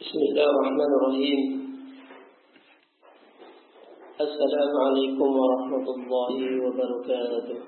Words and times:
بسم 0.00 0.18
الله 0.18 0.46
الرحمن 0.50 0.90
الرحيم. 0.96 1.40
السلام 4.20 4.72
عليكم 4.86 5.28
ورحمة 5.40 5.86
الله 5.96 6.34
وبركاته. 6.64 7.58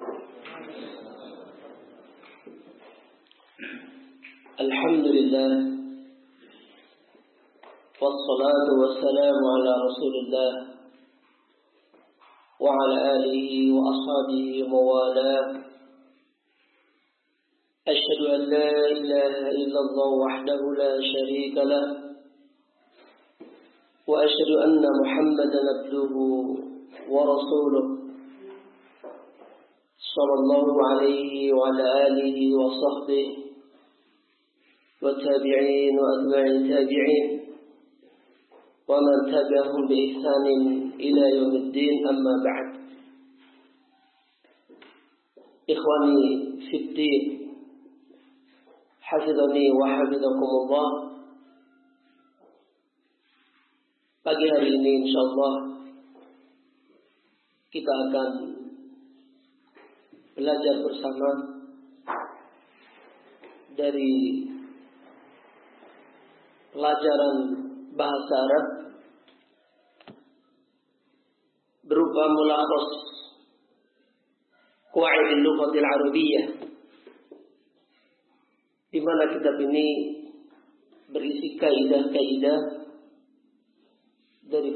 الحمد 4.61 5.07
لله 5.07 5.53
والصلاة 8.03 8.69
والسلام 8.81 9.39
على 9.55 9.73
رسول 9.87 10.15
الله 10.23 10.53
وعلى 12.61 12.99
آله 13.17 13.51
وأصحابه 13.75 14.45
وموالاه. 14.63 15.47
أشهد 17.89 18.21
أن 18.35 18.41
لا 18.55 18.71
إله 18.87 19.35
إلا 19.51 19.81
الله 19.87 20.11
وحده 20.25 20.61
لا 20.79 20.93
شريك 21.13 21.59
له. 21.59 22.00
وأشهد 24.11 24.51
أن 24.67 24.83
محمدا 25.03 25.61
عبده 25.73 26.15
ورسوله 27.15 27.85
صلى 30.15 30.35
الله 30.41 30.89
عليه 30.89 31.53
وعلى 31.53 32.07
آله 32.07 32.39
وصحبه 32.61 33.27
والتابعين 35.03 35.99
وأتباع 36.01 36.45
التابعين 36.47 37.41
ومن 38.89 39.17
تبعهم 39.33 39.83
بإحسان 39.89 40.47
إلى 41.01 41.25
يوم 41.37 41.55
الدين 41.57 42.07
أما 42.09 42.35
بعد 42.45 42.69
إخواني 45.71 46.29
في 46.71 46.77
الدين 46.77 47.37
hafizani 49.11 49.71
wa 49.75 49.89
hafizakumullah. 49.89 51.10
Pagi 54.31 54.47
hari 54.47 54.71
ini 54.79 54.91
insyaallah 55.03 55.55
kita 57.75 57.91
akan 57.91 58.31
belajar 60.39 60.75
bersama 60.87 61.31
dari 63.75 64.15
pelajaran 66.71 67.37
bahasa 67.99 68.35
Arab 68.47 68.67
berupa 71.91 72.23
mulakhas 72.31 72.89
Qawaid 74.95 75.27
al-Lughatil 75.43 75.89
Arabiyyah 75.91 76.47
di 78.95 79.01
mana 79.03 79.27
kitab 79.35 79.59
ini 79.59 79.87
berisi 81.11 81.59
kaidah-kaidah 81.59 82.80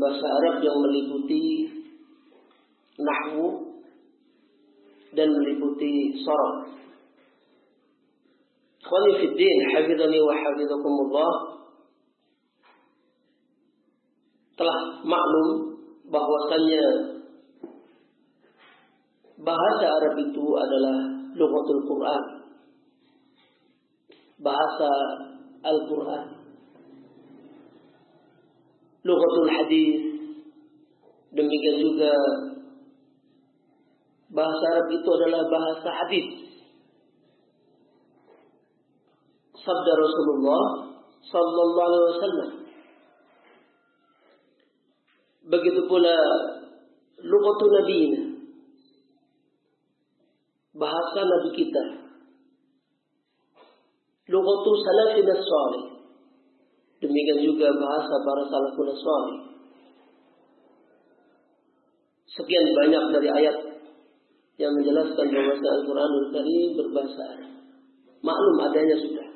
bahasa 0.05 0.27
Arab 0.29 0.57
yang 0.61 0.77
meliputi 0.85 1.45
nahwu 3.01 3.81
dan 5.17 5.33
meliputi 5.33 6.21
sorab. 6.21 6.77
Khawani 8.85 9.13
fiddin, 9.25 9.59
hafidhani 9.73 10.21
wa 10.21 10.35
hafidhakumullah 10.37 11.33
telah 14.61 14.79
maklum 15.09 15.49
bahwasannya 16.13 16.85
bahasa 19.41 19.85
Arab 19.89 20.15
itu 20.21 20.45
adalah 20.53 20.97
lughatul 21.33 21.83
Quran 21.89 22.25
bahasa 24.39 24.91
Al-Quran. 25.65 26.34
Lughatul 29.05 29.51
hadis. 29.53 30.01
Demikian 31.35 31.77
juga 31.83 32.15
bahasa 34.33 34.65
Arab 34.75 34.87
itu 34.91 35.09
adalah 35.09 35.43
bahasa 35.51 35.89
hadis. 35.93 36.27
Sabda 39.61 39.93
Rasulullah 39.93 40.65
sallallahu 41.29 41.89
alaihi 41.89 42.15
wasallam. 42.17 42.51
Begitu 45.45 45.81
pula 45.85 46.17
lughatul 47.21 47.73
nabiyina. 47.77 48.21
Bahasa 50.75 51.21
nabi 51.23 51.51
kita 51.55 52.05
Lughatu 54.25 54.71
salafin 54.81 55.29
salih. 55.29 55.94
Demikian 57.05 57.41
juga 57.45 57.69
bahasa 57.77 58.15
para 58.25 58.43
salafun 58.49 58.89
salih. 58.97 59.39
Sekian 62.33 62.65
banyak 62.73 63.05
dari 63.13 63.29
ayat 63.29 63.57
yang 64.57 64.73
menjelaskan 64.73 65.27
bahwa 65.29 65.53
Al-Quranul 65.53 66.29
Karim 66.33 66.69
berbahasa 66.81 67.23
Arab. 67.37 67.53
Maklum 68.25 68.57
adanya 68.65 68.97
sudah. 68.97 69.29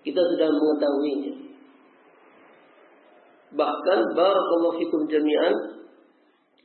Kita 0.00 0.20
sudah 0.32 0.48
mengetahuinya. 0.48 1.34
Bahkan 3.52 3.98
barakallahu 4.16 4.80
fikum 4.80 5.04
jami'an 5.04 5.54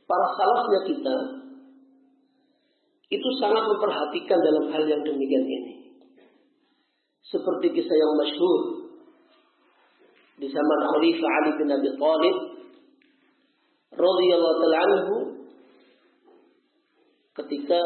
para 0.08 0.26
salafnya 0.40 0.80
kita 0.88 1.16
itu 3.12 3.28
sangat 3.44 3.62
memperhatikan 3.68 4.38
dalam 4.40 4.64
hal 4.72 4.82
yang 4.88 5.04
demikian 5.04 5.44
ini. 5.44 5.74
Seperti 7.28 7.76
kisah 7.76 7.94
yang 7.94 8.12
masyhur 8.16 8.79
di 10.40 10.48
zaman 10.48 10.80
Khalifah 10.88 11.30
Ali 11.44 11.50
bin 11.60 11.68
Abi 11.68 11.90
Thalib 12.00 12.36
radhiyallahu 13.92 14.56
taala 14.64 14.78
anhu 14.88 15.16
ketika 17.44 17.80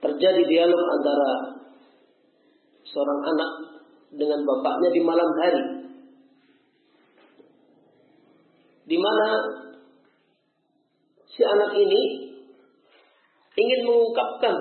terjadi 0.00 0.42
dialog 0.48 0.82
antara 0.96 1.30
seorang 2.88 3.20
anak 3.28 3.52
dengan 4.16 4.40
bapaknya 4.48 4.88
di 4.96 5.00
malam 5.04 5.30
hari 5.36 5.64
di 8.88 8.96
mana 8.96 9.28
si 11.28 11.44
anak 11.44 11.76
ini 11.76 12.02
ingin 13.52 13.80
mengungkapkan 13.84 14.54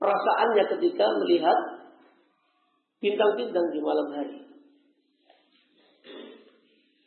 perasaannya 0.00 0.64
ketika 0.72 1.04
melihat 1.20 1.79
bintang-bintang 3.00 3.66
di 3.72 3.80
malam 3.80 4.08
hari. 4.12 4.38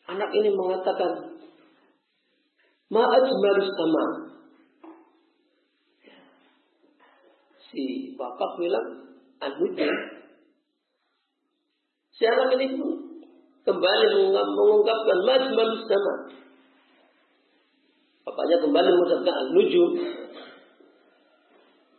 Anak 0.10 0.30
ini 0.36 0.50
mengatakan, 0.52 1.38
Ma'ajmalus 2.92 3.70
sama. 3.74 4.06
Si 7.72 8.14
bapak 8.14 8.52
bilang, 8.62 8.88
An-Nujum. 9.42 9.94
Si 12.14 12.24
anak 12.30 12.54
ini 12.58 12.78
pun 12.78 12.92
kembali 13.66 14.06
mengungkapkan 14.30 15.20
Ma'ajmalus 15.26 15.84
sama. 15.90 16.14
Bapaknya 18.24 18.58
kembali 18.62 18.90
mengucapkan 18.94 19.36
An-Nujum. 19.46 19.90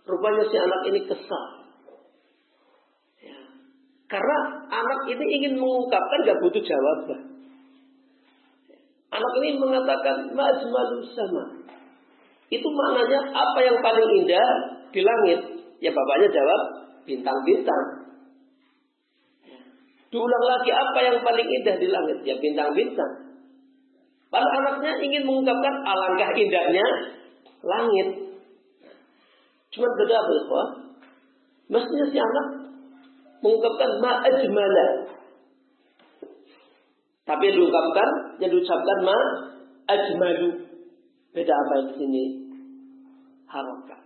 Rupanya 0.05 0.44
si 0.53 0.56
anak 0.61 0.81
ini 0.93 1.00
kesal. 1.09 1.64
Karena 4.15 4.39
anak 4.71 5.11
ini 5.11 5.25
ingin 5.27 5.59
mengungkapkan 5.59 6.23
gak 6.23 6.39
butuh 6.39 6.63
jawaban. 6.63 7.35
Anak 9.11 9.33
ini 9.43 9.59
mengatakan 9.59 10.31
majmalu 10.31 11.03
sama. 11.11 11.67
Itu 12.47 12.63
maknanya 12.71 13.35
apa 13.35 13.59
yang 13.59 13.83
paling 13.83 14.11
indah 14.23 14.51
di 14.95 15.03
langit. 15.03 15.67
Ya 15.83 15.91
bapaknya 15.91 16.31
jawab 16.31 16.63
bintang-bintang. 17.03 18.07
Diulang 20.15 20.45
lagi 20.47 20.71
apa 20.71 20.99
yang 21.03 21.19
paling 21.27 21.49
indah 21.50 21.75
di 21.75 21.91
langit? 21.91 22.19
Ya 22.23 22.38
bintang-bintang. 22.38 23.35
Padahal 24.31 24.62
anaknya 24.62 24.94
ingin 25.03 25.27
mengungkapkan 25.27 25.75
alangkah 25.83 26.31
indahnya 26.38 26.87
langit. 27.67 28.38
Cuma 29.75 29.91
beda 29.91 30.23
apa? 30.23 30.62
Mestinya 31.67 32.06
si 32.15 32.19
anak 32.23 32.47
mengungkapkan 33.44 33.91
ma 34.00 34.25
ajmala. 34.25 34.88
Tapi 37.25 37.43
yang 37.49 37.56
diungkapkan, 37.61 38.08
yang 38.41 38.50
diucapkan 38.52 38.99
ma 39.05 39.19
ajmalu. 39.93 40.49
Beda 41.37 41.52
apa 41.52 41.93
di 41.93 41.93
sini? 42.00 42.25
Haramkan. 43.44 44.00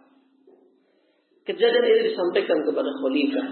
Kejadian 1.47 1.85
ini 1.87 2.13
disampaikan 2.13 2.59
kepada 2.67 2.91
khalifah. 2.99 3.49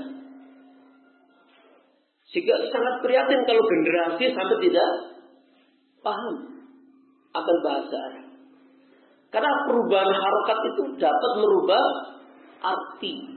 Sehingga 2.26 2.56
sangat 2.68 2.94
prihatin 3.00 3.40
kalau 3.46 3.64
generasi 3.64 4.34
sampai 4.34 4.58
tidak 4.60 4.90
paham 6.02 6.34
akan 7.32 7.56
bahasa 7.62 7.96
Arab. 8.10 8.26
Karena 9.30 9.52
perubahan 9.68 10.10
harokat 10.10 10.58
itu 10.74 10.82
dapat 11.00 11.32
merubah 11.40 11.84
arti. 12.64 13.35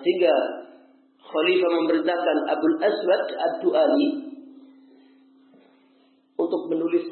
Sehingga 0.00 0.34
Khalifah 1.26 1.70
memerintahkan 1.82 2.36
Abdul 2.46 2.76
Aswad 2.78 3.24
Ad-Du'ali 3.34 4.08
untuk 6.36 6.62
menulis 6.70 7.06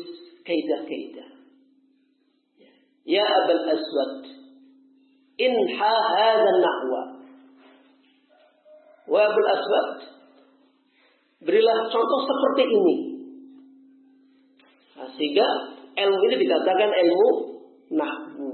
kaidah-kaidah. 0.44 1.28
Ya 3.04 3.24
Abul 3.24 3.64
Aswad, 3.68 4.14
inha 5.36 5.94
hadha 6.14 6.50
nahwa. 6.62 7.02
Wa 9.04 9.18
Abul 9.28 9.48
Aswad, 9.48 9.88
berilah 11.44 11.78
contoh 11.92 12.20
seperti 12.24 12.64
ini. 12.64 12.96
Nah, 14.94 15.08
sehingga 15.12 15.48
ilmu 16.00 16.18
ini 16.30 16.36
dikatakan 16.48 16.90
ilmu 16.92 17.28
nahwu. 17.92 18.48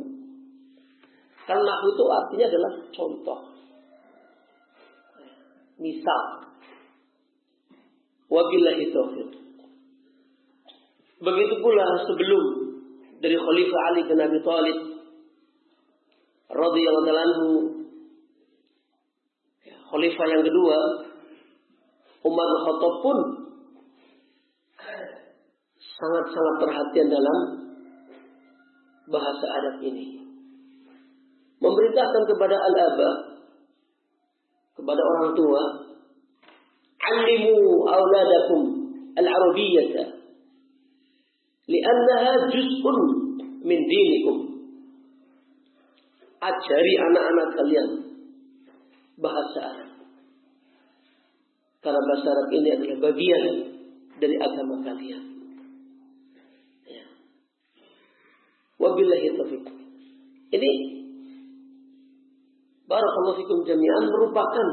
Karena 1.47 1.63
nahwu 1.63 1.87
itu 1.95 2.05
artinya 2.11 2.47
adalah 2.51 2.73
contoh. 2.91 3.41
Misal. 5.81 6.23
Wabillahi 8.31 8.85
taufiq. 8.93 9.31
Begitu 11.21 11.55
pula 11.61 11.87
sebelum 12.05 12.45
dari 13.21 13.37
Khalifah 13.37 13.81
Ali 13.93 14.01
bin 14.09 14.19
Abi 14.21 14.39
Thalib 14.41 14.79
radhiyallahu 16.49 17.21
anhu 17.21 17.49
Khalifah 19.91 20.27
yang 20.31 20.45
kedua 20.47 20.79
Umar 22.25 22.49
Khattab 22.65 22.95
pun 23.01 23.19
sangat-sangat 26.01 26.55
perhatian 26.65 27.09
dalam 27.13 27.39
bahasa 29.09 29.47
Arab 29.61 29.77
ini. 29.85 30.21
Memerintahkan 31.61 32.23
kepada 32.25 32.57
al-aba, 32.57 33.11
kepada 34.91 35.07
orang 35.07 35.31
tua, 35.39 35.63
"Alimu 36.99 37.87
auladakum 37.87 38.61
al-arabiyyah, 39.15 40.19
li'annaha 41.71 42.51
juz'un 42.51 42.99
min 43.63 43.79
dinikum." 43.87 44.51
Ajari 46.43 46.95
anak-anak 46.99 47.49
kalian 47.55 47.89
bahasa 49.15 49.59
Arab. 49.63 49.91
Karena 51.87 52.01
bahasa 52.03 52.27
Arab 52.35 52.49
ini 52.51 52.69
adalah 52.75 52.99
bagian 53.15 53.45
dari 54.19 54.37
agama 54.43 54.83
kalian. 54.83 55.23
Wabillahi 58.81 59.37
taufiq. 59.39 59.65
Ini 60.51 60.71
Barakallahu 62.91 63.39
fikum 63.39 63.63
jami'an 63.63 64.05
merupakan 64.11 64.67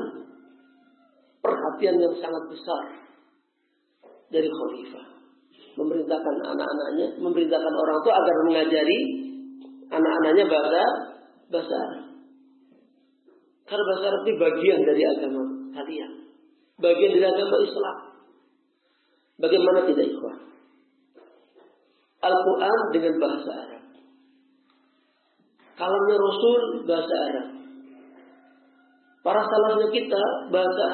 perhatian 1.38 2.02
yang 2.02 2.14
sangat 2.18 2.44
besar 2.50 2.84
dari 4.34 4.50
khalifah. 4.50 5.06
Memerintahkan 5.78 6.36
anak-anaknya, 6.42 7.22
memerintahkan 7.22 7.74
orang 7.78 7.98
tua 8.02 8.14
agar 8.18 8.36
mengajari 8.50 9.00
anak-anaknya 9.94 10.46
bahasa 10.50 10.84
bahasa. 11.54 11.82
Karena 13.70 13.84
bahasa 13.86 14.06
Arab 14.10 14.26
bagian 14.26 14.80
dari 14.82 15.04
agama 15.06 15.44
kalian. 15.78 16.12
Bagian 16.82 17.12
dari 17.14 17.28
agama 17.30 17.58
Islam. 17.62 17.98
Bagaimana 19.38 19.80
tidak 19.86 20.06
ikhwan? 20.10 20.38
Al-Quran 22.26 22.80
dengan 22.98 23.14
bahasa 23.22 23.52
Arab. 23.54 23.84
Kalamnya 25.78 26.18
Rasul 26.18 26.62
bahasa 26.90 27.16
Arab. 27.30 27.48
Para 29.28 29.44
salafnya 29.44 29.92
kita 29.92 30.24
bahasa. 30.56 30.88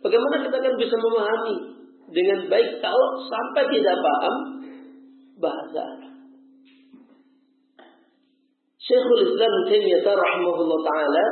Bagaimana 0.00 0.40
kita 0.40 0.56
akan 0.56 0.74
bisa 0.80 0.96
memahami 0.96 1.56
dengan 2.08 2.48
baik 2.48 2.80
kalau 2.80 3.20
sampai 3.28 3.68
tidak 3.76 3.92
paham 4.00 4.34
bahasa. 5.36 5.84
Syekhul 8.80 9.20
Islam 9.20 9.52
Taimiyah 9.68 10.00
rahimahullah 10.00 10.80
taala 10.80 11.26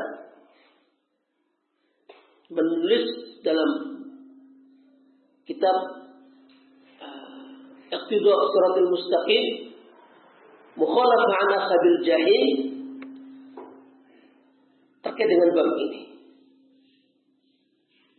menulis 2.53 3.05
dalam 3.41 3.71
kitab 5.49 5.77
uh, 7.01 7.95
Iqtida' 7.97 8.41
Siratal 8.53 8.91
Mustaqim 8.93 9.45
mukhalafah 10.77 11.37
an 11.49 11.51
ashabil 11.65 11.99
jahil 12.05 12.64
terkait 15.15 15.31
dengan 15.31 15.55
bab 15.55 15.71
ini. 15.79 16.01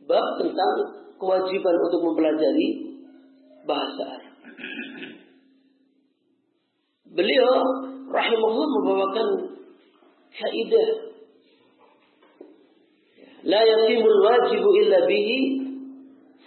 Bab 0.07 0.27
tentang 0.39 0.75
kewajiban 1.19 1.75
untuk 1.83 2.01
mempelajari 2.07 2.67
bahasa 3.67 4.03
Arab. 4.15 4.35
Beliau 7.11 7.51
rahimahullah 8.15 8.69
membawakan 8.79 9.27
kaidah 10.31 10.89
la 13.43 13.59
yatimul 13.59 14.19
wajibu 14.23 14.69
illa 14.79 15.03
bihi 15.03 15.39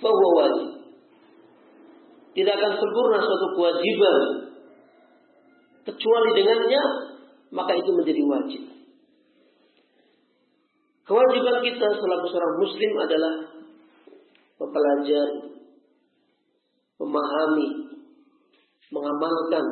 wajib. 0.00 0.68
Tidak 2.32 2.54
akan 2.54 2.72
sempurna 2.78 3.18
suatu 3.20 3.46
kewajiban 3.52 4.22
kecuali 5.84 6.30
dengannya 6.40 6.82
maka 7.52 7.72
itu 7.76 7.90
menjadi 7.92 8.22
wajib. 8.24 8.77
Kewajiban 11.08 11.56
kita 11.64 11.88
selaku 11.88 12.26
seorang 12.28 12.54
muslim 12.60 12.92
adalah 13.00 13.34
mempelajari, 14.60 15.40
memahami, 17.00 17.68
mengamalkan 18.92 19.64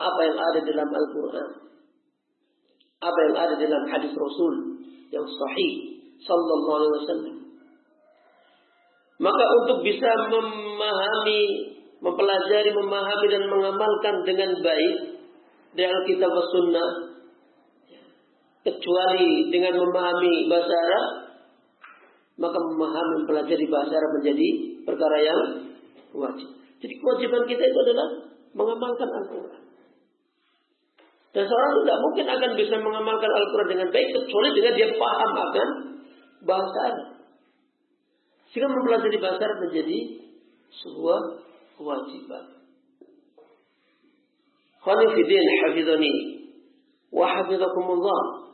apa 0.00 0.20
yang 0.24 0.38
ada 0.40 0.60
dalam 0.64 0.88
Al-Quran, 0.88 1.48
apa 3.04 3.18
yang 3.28 3.36
ada 3.36 3.54
dalam 3.60 3.82
hadis 3.92 4.16
Rasul 4.16 4.80
yang 5.12 5.28
sahih 5.28 5.72
sallallahu 6.24 6.76
alaihi 6.80 6.96
wasallam. 7.04 7.36
Maka 9.20 9.44
untuk 9.60 9.84
bisa 9.84 10.08
memahami 10.32 11.40
mempelajari, 12.00 12.72
memahami 12.72 13.26
dan 13.28 13.44
mengamalkan 13.44 14.24
dengan 14.24 14.56
baik 14.64 14.94
dengan 15.76 16.00
kitab 16.08 16.32
sunnah 16.32 17.09
kecuali 18.60 19.48
dengan 19.48 19.74
memahami 19.80 20.34
bahasa 20.48 20.74
Arab 20.74 21.06
maka 22.40 22.56
memahami 22.56 23.12
mempelajari 23.24 23.64
bahasa 23.68 23.92
Arab 23.92 24.10
menjadi 24.20 24.48
perkara 24.88 25.16
yang 25.20 25.40
wajib. 26.16 26.48
Jadi 26.80 26.94
kewajiban 26.96 27.44
kita 27.44 27.62
itu 27.68 27.78
adalah 27.84 28.08
mengamalkan 28.56 29.08
Al-Quran. 29.12 29.62
Dan 31.30 31.44
seorang 31.46 31.72
tidak 31.84 31.98
mungkin 32.02 32.26
akan 32.26 32.50
bisa 32.56 32.74
mengamalkan 32.80 33.30
Al-Quran 33.30 33.68
dengan 33.70 33.88
baik 33.92 34.08
kecuali 34.16 34.48
dengan 34.56 34.72
dia 34.74 34.88
paham 34.96 35.32
akan 35.36 35.68
bahasa 36.48 36.78
Arab. 36.88 37.08
Sehingga 38.50 38.72
mempelajari 38.72 39.16
bahasa 39.20 39.40
Arab 39.44 39.58
menjadi 39.68 39.98
sebuah 40.80 41.20
kewajiban. 41.76 42.44
Khanifidin 44.80 45.44
hafidhani 45.68 46.14
wa 47.12 47.24
hafizakumullah. 47.28 48.49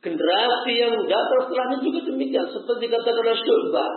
Generasi 0.00 0.72
yang 0.80 0.94
datang 1.04 1.40
setelahnya 1.44 1.78
juga 1.84 2.00
demikian. 2.08 2.46
Seperti 2.48 2.84
katakan 2.88 3.20
oleh 3.20 3.36
Syu'bah. 3.36 3.92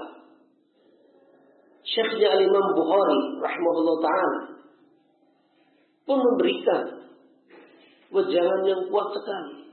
Syekhnya 1.83 2.27
Al-Imam 2.39 2.67
Bukhari 2.75 3.19
rahimahullah 3.43 3.97
ta'ala 3.99 4.41
pun 6.03 6.19
memberikan 6.19 6.83
wejangan 8.11 8.61
yang 8.67 8.81
kuat 8.87 9.07
sekali. 9.15 9.71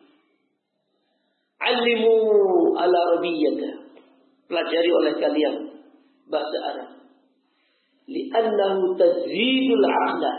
Alimu 1.61 2.15
ala 2.79 2.99
rabiyyata. 3.19 3.71
Pelajari 4.51 4.91
oleh 4.91 5.13
kalian 5.23 5.55
bahasa 6.27 6.59
Arab 6.75 6.91
li'annahu 8.11 8.99
tazidul 8.99 9.87
aqla. 9.87 10.33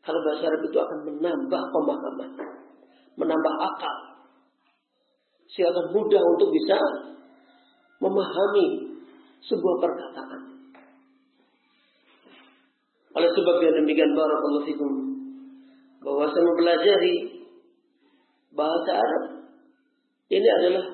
Kalau 0.00 0.20
bahasa 0.24 0.48
Arab 0.48 0.62
itu 0.64 0.78
akan 0.80 0.98
menambah 1.12 1.62
pemahaman, 1.76 2.30
menambah 3.20 3.54
akal. 3.60 3.96
Sehingga 5.50 5.74
akan 5.74 5.86
mudah 5.94 6.22
untuk 6.22 6.48
bisa 6.54 6.78
memahami 8.00 8.66
sebuah 9.44 9.76
perkataan. 9.82 10.40
Oleh 13.10 13.30
sebab 13.34 13.56
yang 13.58 13.74
demikian 13.82 14.14
barakallahu 14.14 14.66
fikum 14.70 14.92
bahwa 16.00 16.30
saya 16.30 16.44
mempelajari 16.46 17.14
bahasa 18.54 18.90
Arab 18.94 19.24
ini 20.30 20.48
adalah 20.62 20.84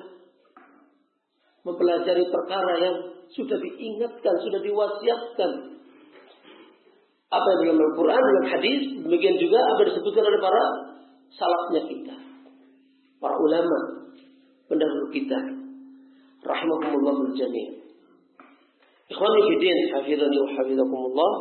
mempelajari 1.61 2.25
perkara 2.33 2.73
yang 2.81 2.95
sudah 3.29 3.57
diingatkan, 3.61 4.33
sudah 4.41 4.59
diwasiatkan. 4.65 5.51
Apa 7.27 7.47
yang 7.59 7.75
dalam 7.75 7.83
Al-Quran, 7.91 8.21
dalam 8.23 8.45
hadis, 8.55 8.81
demikian 9.03 9.35
juga 9.35 9.59
apa 9.59 9.81
disebutkan 9.83 10.23
oleh 10.25 10.39
para 10.39 10.63
salafnya 11.35 11.81
kita. 11.91 12.15
Para 13.19 13.35
ulama 13.35 13.77
pendahulu 14.67 15.07
kita. 15.11 15.39
rahimahumullah 16.47 17.33
jami'. 17.35 17.67
Ikhwani 19.07 19.39
fiddin, 19.51 19.77
hafizani 19.91 20.37
wa 20.37 20.49
hafizakumullah. 20.55 21.33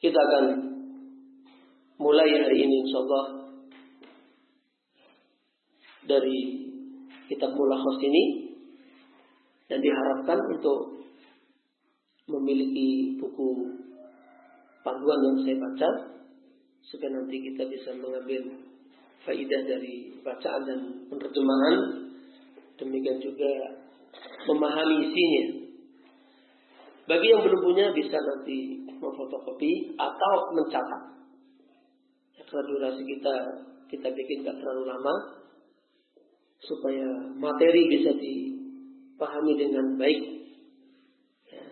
Kita 0.00 0.18
akan 0.18 0.44
mulai 2.00 2.28
hari 2.32 2.58
ini 2.64 2.74
insyaallah 2.84 3.24
dari 6.04 6.38
kitab 7.30 7.54
Mulakhas 7.54 7.98
ini 8.02 8.24
dan 9.70 9.78
diharapkan 9.78 10.38
untuk 10.50 11.06
memiliki 12.26 13.16
buku 13.16 13.78
panduan 14.82 15.20
yang 15.22 15.36
saya 15.46 15.56
baca 15.62 15.90
supaya 16.82 17.10
nanti 17.14 17.36
kita 17.38 17.62
bisa 17.70 17.94
mengambil 17.94 18.42
faidah 19.22 19.62
dari 19.64 20.10
bacaan 20.20 20.62
dan 20.66 20.80
penerjemahan 21.12 21.76
demikian 22.80 23.20
juga 23.20 23.52
memahami 24.48 24.96
isinya. 25.06 25.44
Bagi 27.06 27.26
yang 27.34 27.42
belum 27.44 27.60
punya 27.60 27.90
bisa 27.92 28.16
nanti 28.16 28.88
memfotokopi 28.88 29.98
atau 29.98 30.34
mencatat. 30.54 31.02
Ya, 32.38 32.42
karena 32.46 32.62
durasi 32.70 33.02
kita 33.04 33.34
kita 33.90 34.08
bikin 34.08 34.46
gak 34.46 34.56
terlalu 34.56 34.88
lama 34.88 35.14
supaya 36.62 37.06
materi 37.36 37.90
bisa 37.90 38.14
dipahami 38.14 39.52
dengan 39.58 39.98
baik. 39.98 40.20
Ya, 41.50 41.64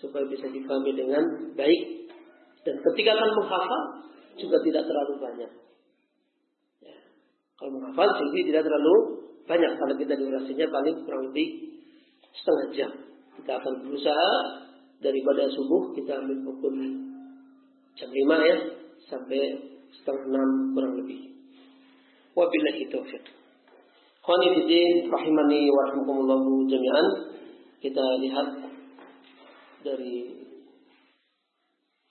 supaya 0.00 0.24
bisa 0.26 0.48
dipahami 0.48 0.96
dengan 0.96 1.54
baik. 1.54 1.80
Dan 2.64 2.76
ketika 2.80 3.10
akan 3.16 3.30
menghafal 3.36 3.82
juga 4.40 4.56
tidak 4.64 4.84
terlalu 4.88 5.14
banyak. 5.20 5.52
Kalau 7.60 7.76
menghafal 7.76 8.08
jadi 8.08 8.40
tidak 8.48 8.62
terlalu 8.64 8.96
banyak 9.44 9.72
karena 9.76 9.94
kita 10.00 10.14
durasinya 10.16 10.66
paling 10.72 10.96
kurang 11.04 11.22
lebih 11.28 11.48
setengah 12.32 12.66
jam. 12.72 12.90
Kita 13.36 13.60
akan 13.60 13.84
berusaha 13.84 14.30
daripada 15.04 15.44
subuh 15.52 15.92
kita 15.92 16.24
ambil 16.24 16.40
pukul 16.48 16.72
jam 18.00 18.08
5 18.08 18.48
ya 18.48 18.56
sampai 19.12 19.40
setengah 19.92 20.24
enam 20.32 20.50
kurang 20.72 20.94
lebih. 21.04 21.36
Wabillahi 22.32 22.88
taufiq. 22.88 23.24
Khawani 24.24 24.48
rahimani 25.12 25.60
wa 25.68 25.80
rahmukumullahu 25.92 26.64
jami'an. 26.64 27.06
Kita 27.80 28.04
lihat 28.24 28.48
dari 29.84 30.40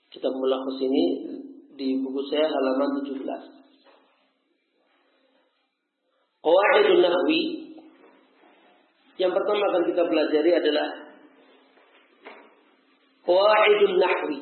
kitab 0.09 0.33
mulakhas 0.33 0.77
ini 0.81 1.05
di 1.77 2.01
buku 2.01 2.21
saya 2.29 2.49
halaman 2.49 3.01
17. 3.05 3.68
Qawaidun 6.39 7.01
Nahwi 7.03 7.41
yang 9.19 9.36
pertama 9.36 9.63
akan 9.67 9.84
kita 9.91 10.03
pelajari 10.08 10.51
adalah 10.55 10.88
Qawaidun 13.27 14.00
Nahwi, 14.00 14.39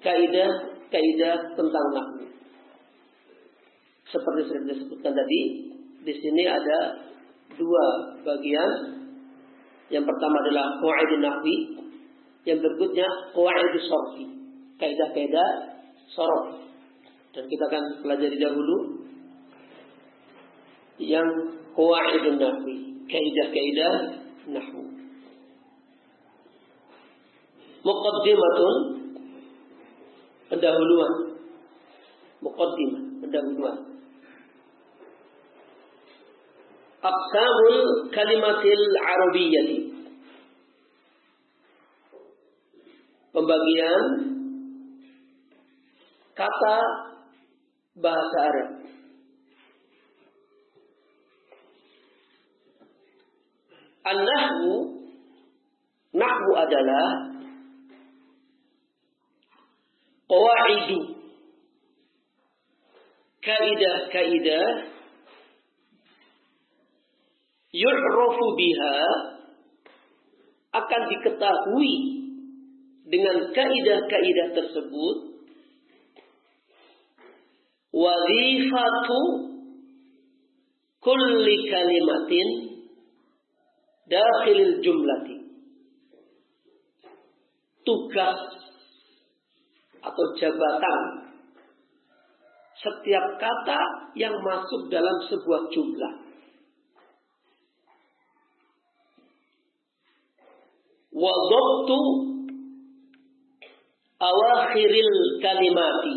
kaidah 0.00 0.78
kaidah 0.88 1.36
tentang 1.54 1.86
nahwi. 1.92 2.26
Seperti 4.08 4.40
sudah 4.48 4.64
disebutkan 4.72 5.12
tadi, 5.12 5.40
di 6.02 6.14
sini 6.16 6.42
ada 6.48 7.04
dua 7.54 7.86
bagian. 8.24 8.96
Yang 9.88 10.04
pertama 10.04 10.36
adalah 10.44 10.66
qawaidun 10.84 11.22
nahwi, 11.24 11.56
yang 12.44 12.60
berikutnya 12.60 13.08
qawaidus 13.32 13.88
sorfi, 13.88 14.24
kaidah-kaidah 14.76 15.48
sorot. 16.12 16.60
Dan 17.32 17.44
kita 17.48 17.64
akan 17.72 17.84
pelajari 18.04 18.36
dahulu 18.36 18.97
yang 20.98 21.28
qawaidun 21.72 22.36
nahwi, 22.42 22.76
kaidah-kaidah 23.06 23.94
nahwu. 24.50 24.82
Muqaddimatun 27.86 28.74
pendahuluan. 30.50 31.12
Muqaddimah, 32.38 33.02
pendahuluan. 33.22 33.78
Aqsamul 36.98 37.78
kalimatil 38.10 38.84
arabiyyati. 38.98 39.78
Pembagian 43.30 44.02
kata 46.34 46.76
bahasa 48.02 48.38
Arab. 48.50 48.68
An-nahwu 54.08 54.74
nahwu 56.16 56.50
adalah 56.56 57.06
qawaidu. 60.28 61.00
Kaidah-kaidah 63.38 64.68
yu'rafu 67.72 68.44
biha 68.56 68.96
akan 70.68 71.02
diketahui 71.08 71.94
dengan 73.08 73.36
kaidah-kaidah 73.56 74.48
tersebut. 74.52 75.16
Wazifatu 77.88 79.20
kulli 81.00 81.56
kalimatin 81.72 82.67
dakhilil 84.08 84.80
jumlati. 84.80 85.36
Tugas 87.84 88.40
atau 90.04 90.26
jabatan. 90.36 91.02
Setiap 92.78 93.26
kata 93.42 93.80
yang 94.14 94.34
masuk 94.38 94.86
dalam 94.92 95.16
sebuah 95.26 95.62
jumlah. 95.72 96.14
Wadabtu 101.10 102.00
awakhiril 104.22 105.16
kalimati. 105.42 106.16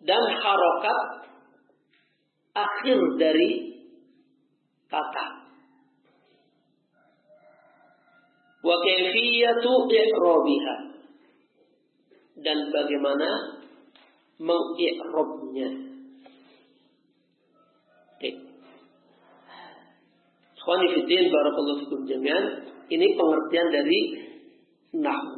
Dan 0.00 0.22
harokat 0.42 1.00
akhir 2.56 2.98
dari 3.20 3.50
kata. 4.90 5.39
Wa 8.60 8.76
kaifiyatu 8.76 9.72
i'rabiha 9.88 10.76
dan 12.40 12.58
bagaimana 12.72 13.30
mengi'rabnya. 14.40 15.68
Oke. 18.16 18.30
Ikhwani 20.60 20.86
fiddin 20.92 21.24
barakallahu 21.32 21.80
fikum 21.84 22.00
jami'an. 22.04 22.44
Ini 22.90 23.06
pengertian 23.16 23.68
dari 23.70 24.00
nahwu. 24.98 25.34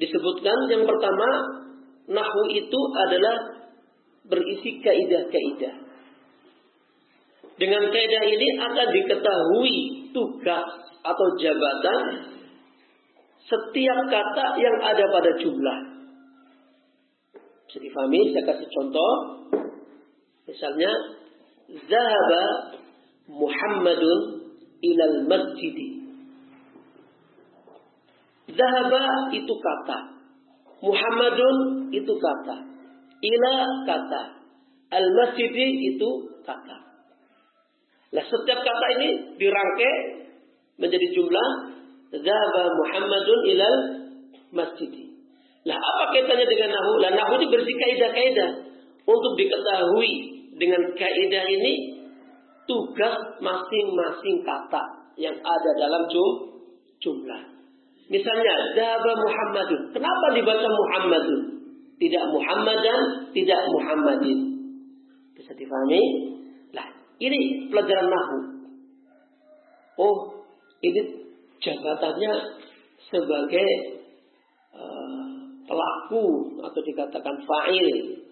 Disebutkan 0.00 0.58
yang 0.72 0.88
pertama 0.88 1.28
Nahu 2.10 2.42
itu 2.50 2.80
adalah 3.06 3.36
berisi 4.26 4.82
kaidah-kaidah. 4.82 5.74
Dengan 7.60 7.92
kaidah 7.92 8.24
ini 8.24 8.48
akan 8.56 8.88
diketahui 8.88 9.76
tugas 10.16 10.68
atau 11.04 11.26
jabatan 11.36 12.02
setiap 13.44 13.98
kata 14.08 14.46
yang 14.56 14.76
ada 14.80 15.04
pada 15.12 15.30
jumlah. 15.36 15.78
Bisa 17.68 17.78
difahami, 17.84 18.32
saya 18.32 18.44
kasih 18.48 18.68
contoh. 18.72 19.12
Misalnya, 20.48 20.90
Zahaba 21.86 22.44
Muhammadun 23.30 24.20
ilal 24.82 25.18
masjidi. 25.28 26.02
Zahaba 28.50 29.30
itu 29.30 29.54
kata. 29.54 29.98
Muhammadun 30.80 31.56
itu 31.92 32.12
kata. 32.16 32.56
Ila 33.20 33.54
kata. 33.86 34.22
Al-masjidi 34.90 35.94
itu 35.94 36.08
kata. 36.42 36.79
Nah 38.10 38.24
setiap 38.26 38.58
kata 38.58 38.86
ini 38.98 39.08
dirangkai 39.38 39.94
menjadi 40.82 41.06
jumlah 41.14 41.48
Zaba 42.10 42.64
Muhammadun 42.74 43.40
ilal 43.54 43.78
masjidi. 44.50 45.14
Lah 45.62 45.78
apa 45.78 46.04
kaitannya 46.16 46.46
dengan 46.48 46.74
nahu? 46.74 46.92
Lah 46.98 47.10
nahu 47.14 47.38
ini 47.38 47.46
bersih 47.52 47.76
kaidah-kaidah 47.76 48.50
untuk 49.06 49.32
diketahui 49.38 50.12
dengan 50.58 50.90
kaidah 50.98 51.44
ini 51.46 52.02
tugas 52.66 53.14
masing-masing 53.38 54.42
kata 54.42 54.82
yang 55.18 55.36
ada 55.38 55.70
dalam 55.78 56.02
jumlah. 56.98 57.42
Misalnya, 58.10 58.54
Zaba 58.74 59.12
Muhammadun. 59.22 59.94
Kenapa 59.94 60.26
dibaca 60.34 60.66
Muhammadun? 60.66 61.40
Tidak 62.00 62.24
Muhammadan, 62.32 63.00
tidak 63.30 63.60
Muhammadin. 63.70 64.38
Bisa 65.38 65.54
difahami? 65.54 66.02
Ini 67.20 67.68
pelajaran 67.68 68.08
nahu. 68.08 68.38
Oh, 70.00 70.16
ini 70.80 71.00
jabatannya 71.60 72.32
sebagai 73.12 73.68
uh, 74.72 75.28
pelaku 75.68 76.24
atau 76.64 76.80
dikatakan 76.80 77.36
fa'il. 77.44 78.24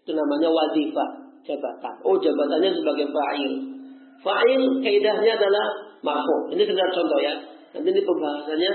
Itu 0.00 0.16
namanya 0.16 0.48
wazifah, 0.48 1.10
jabatan. 1.44 1.94
Oh, 2.00 2.16
jabatannya 2.16 2.72
sebagai 2.72 3.12
fa'il. 3.12 3.52
Fa'il 4.24 4.62
kaidahnya 4.80 5.36
adalah 5.36 5.66
mafu. 6.00 6.56
Ini 6.56 6.64
sekedar 6.64 6.88
contoh 6.96 7.20
ya. 7.20 7.36
Nanti 7.76 7.88
ini 7.92 8.00
pembahasannya 8.00 8.72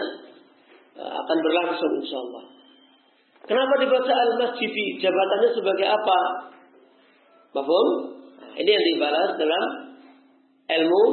uh, 1.01 1.13
akan 1.25 1.38
berlangsung 1.41 1.91
insyaallah. 2.05 2.45
Kenapa 3.45 3.74
dibaca 3.81 4.13
al-masjidi? 4.13 5.01
Jabatannya 5.01 5.50
sebagai 5.57 5.88
apa? 5.89 6.19
Mahfum? 7.57 8.14
Ini 8.56 8.70
yang 8.72 8.86
dibalas 8.96 9.30
dalam 9.36 9.64
ilmu 10.66 11.04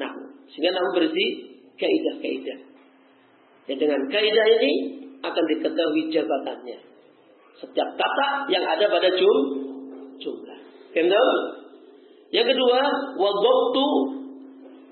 nahu. 0.00 0.20
Sehingga 0.50 0.72
nahu 0.74 0.88
berisi 0.96 1.26
kaidah-kaidah. 1.76 2.58
Dan 3.68 3.76
dengan 3.76 4.00
kaidah 4.08 4.46
ini 4.60 4.72
akan 5.20 5.44
diketahui 5.56 6.02
jabatannya. 6.08 6.78
Setiap 7.60 7.88
kata 7.92 8.28
yang 8.48 8.64
ada 8.64 8.88
pada 8.88 9.08
jum, 9.12 9.38
jumlah. 10.16 10.58
Kenal? 10.96 11.28
Yang 12.32 12.56
kedua, 12.56 12.80
wadabtu 13.20 13.86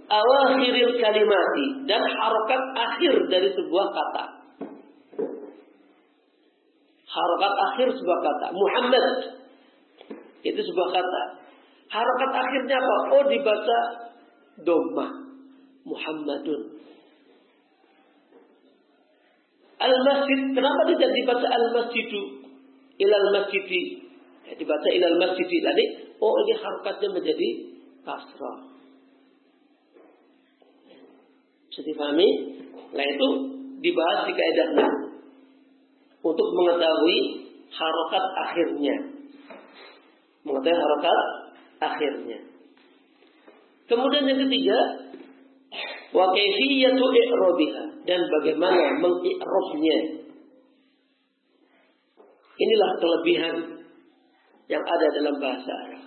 awakhiril 0.09 0.95
kalimati 1.01 1.67
dan 1.89 2.03
harokat 2.05 2.63
akhir 2.77 3.15
dari 3.33 3.49
sebuah 3.57 3.87
kata. 3.89 4.25
Harokat 7.09 7.55
akhir 7.73 7.89
sebuah 7.97 8.21
kata. 8.21 8.47
Muhammad 8.53 9.07
itu 10.45 10.61
sebuah 10.61 10.89
kata. 10.93 11.23
Harokat 11.89 12.33
akhirnya 12.37 12.77
apa? 12.77 12.97
Oh 13.17 13.25
dibaca 13.29 13.79
doma. 14.61 15.07
Muhammadun. 15.89 16.79
Al-masjid, 19.79 20.41
kenapa 20.53 20.81
tidak 20.91 21.11
dibaca 21.15 21.47
al-masjidu? 21.49 22.23
Ilal 22.99 23.29
masjidi. 23.31 24.11
Ya, 24.45 24.53
dibaca 24.59 24.89
ilal 24.91 25.17
masjidi. 25.23 25.57
Tadi, 25.63 25.85
oh 26.19 26.35
ini 26.45 26.55
harokatnya 26.59 27.09
menjadi 27.15 27.49
kasrah. 28.03 28.59
Bisa 31.71 31.81
dipahami? 31.87 32.29
Nah 32.91 33.07
itu 33.07 33.27
dibahas 33.79 34.27
di 34.27 34.33
kaedahnya. 34.35 34.89
Untuk 36.27 36.49
mengetahui 36.53 37.19
harokat 37.71 38.25
akhirnya. 38.35 38.97
Mengetahui 40.43 40.75
harokat 40.75 41.38
akhirnya. 41.79 42.39
Kemudian 43.89 44.25
yang 44.29 44.41
ketiga, 44.45 44.79
wa 46.13 46.27
kaifiyatu 46.33 47.05
i'rabiha 47.09 47.85
dan 48.05 48.21
bagaimana 48.29 49.01
mengi'rabnya. 49.01 49.99
Inilah 52.59 52.91
kelebihan 52.99 53.57
yang 54.69 54.85
ada 54.85 55.07
dalam 55.15 55.35
bahasa 55.41 55.73
Arab. 55.89 56.05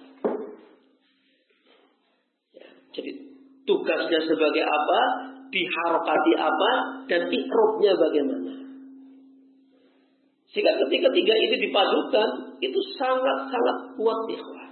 Ya, 2.54 2.70
jadi 2.92 3.12
tugasnya 3.66 4.20
sebagai 4.30 4.66
apa, 4.68 5.02
diharokati 5.50 6.34
apa, 6.38 6.72
dan 7.08 7.22
i'rabnya 7.32 7.94
bagaimana. 7.98 8.54
Sehingga 10.52 10.76
ketika 10.86 11.08
tiga 11.16 11.34
ini 11.34 11.56
dipadukan, 11.64 12.60
itu 12.60 12.80
sangat-sangat 13.00 13.96
kuat 13.96 14.20
ikhwah. 14.28 14.71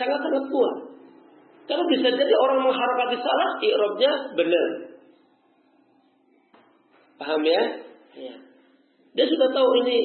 Sangat-sangat 0.00 0.44
kuat. 0.48 0.76
Karena 1.68 1.84
bisa 1.92 2.08
jadi 2.08 2.34
orang 2.40 2.64
mengharapati 2.64 3.20
salah, 3.20 3.50
i'rabnya 3.60 4.12
benar. 4.32 4.68
Paham 7.20 7.44
ya? 7.44 7.62
ya? 8.16 8.34
Dia 9.12 9.26
sudah 9.28 9.48
tahu 9.52 9.70
ini 9.84 9.98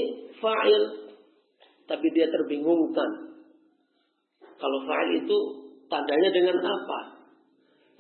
fa'il, 0.44 0.84
tapi 1.88 2.12
dia 2.12 2.28
terbingungkan. 2.28 3.40
Kalau 4.60 4.80
fa'il 4.84 5.24
itu 5.24 5.38
tandanya 5.88 6.30
dengan 6.36 6.60
apa? 6.60 7.00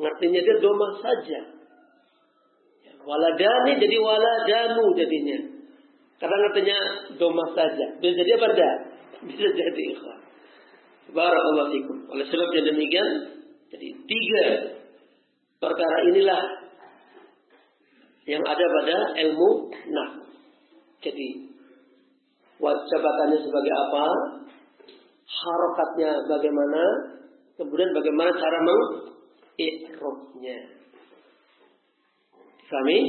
Ngertinya 0.04 0.39
dia 0.43 0.56
domah 0.60 0.91
saja. 1.00 1.41
Ya, 2.84 2.93
waladani 3.08 3.80
jadi 3.80 3.96
waladanu 4.04 4.84
jadinya. 5.00 5.39
Karena 6.20 6.36
ngertinya 6.43 6.78
domah 7.15 7.50
saja. 7.56 7.86
Bisa 8.04 8.13
jadi 8.20 8.36
apa 8.36 8.48
enggak? 8.52 8.78
Bisa 9.32 9.48
jadi 9.48 9.82
ikhwan. 9.96 10.25
Barakallahu 11.13 11.70
fikum. 11.74 11.98
Oleh 12.10 12.26
sebab 12.26 12.50
yang 12.56 12.65
demikian, 12.74 13.10
jadi 13.70 13.88
tiga 13.94 14.46
perkara 15.62 15.98
inilah 16.10 16.41
yang 18.26 18.41
ada 18.41 18.65
pada 18.65 18.98
ilmu 19.22 19.50
nah. 19.94 20.10
Jadi 21.06 21.54
jabatannya 22.63 23.38
sebagai 23.46 23.74
apa, 23.78 24.06
harokatnya 25.30 26.12
bagaimana, 26.26 26.84
kemudian 27.62 27.94
bagaimana 27.94 28.32
cara 28.34 28.58
mengikrobnya. 28.65 30.58
Kami 32.65 33.00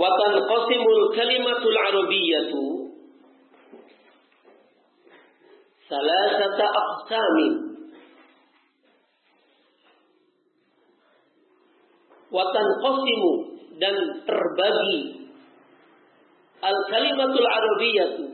Watan 0.00 0.34
qasimul 0.48 1.12
kalimatul 1.12 1.76
arabiyyatu 1.76 2.79
salasata 5.90 6.66
aqsamin 6.70 7.70
watan 12.30 12.68
qasimu 12.78 13.32
dan 13.82 13.96
terbagi. 14.24 14.98
Al 16.60 16.78
kalimatul 16.88 17.48
arabiyatu. 17.48 18.24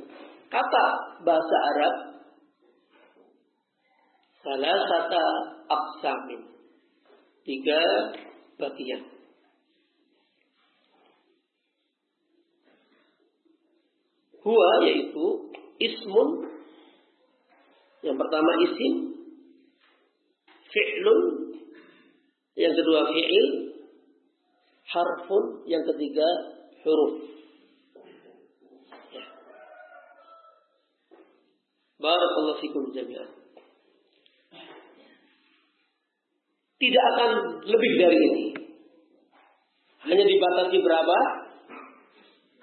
Kata 0.53 0.87
bahasa 1.27 1.57
Arab. 1.75 1.95
Salasata 4.45 5.25
aqsamin. 5.67 6.43
Tiga 7.43 7.83
bagian. 8.59 9.03
Huwa 14.47 14.71
yaitu 14.87 15.27
ismun 15.83 16.29
yang 18.07 18.15
pertama 18.15 18.51
isim, 18.63 18.93
fi'lun, 20.71 21.21
yang 22.55 22.71
kedua 22.71 23.11
fi'il, 23.11 23.47
harfun, 24.87 25.67
yang 25.67 25.83
ketiga 25.83 26.29
huruf. 26.87 27.27
Ya. 29.11 29.27
Barakallahu 31.99 32.63
fikum 32.63 32.95
jami'an. 32.95 33.31
Tidak 36.77 37.05
akan 37.17 37.31
lebih 37.67 37.93
dari 37.99 38.19
ini. 38.23 38.47
Hanya 40.07 40.23
dibatasi 40.23 40.79
berapa? 40.79 41.19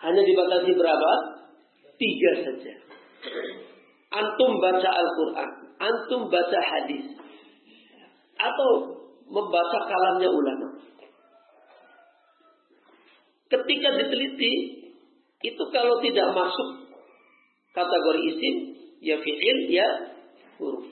Hanya 0.07 0.21
dibatasi 0.23 0.71
berapa? 0.71 1.11
Tiga 1.99 2.31
saja 2.47 2.73
antum 4.13 4.51
baca 4.61 4.89
Al-Quran, 4.93 5.49
antum 5.81 6.21
baca 6.29 6.59
hadis, 6.61 7.05
atau 8.37 8.69
membaca 9.29 9.79
kalamnya 9.89 10.29
ulama. 10.29 10.69
Ketika 13.49 13.89
diteliti, 13.97 14.53
itu 15.43 15.63
kalau 15.69 16.01
tidak 16.01 16.27
masuk 16.33 16.69
kategori 17.73 18.21
isim, 18.33 18.55
ya 19.01 19.17
fi'il, 19.21 19.59
ya 19.69 19.87
huruf. 20.57 20.85